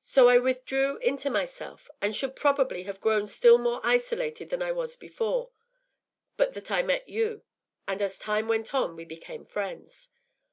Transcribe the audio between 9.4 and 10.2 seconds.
friends.